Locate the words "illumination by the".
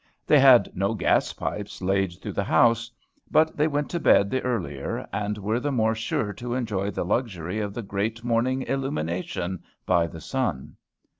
8.63-10.19